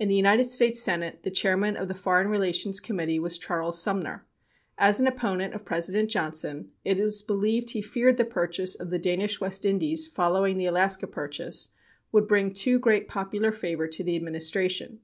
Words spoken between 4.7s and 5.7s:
As an opponent of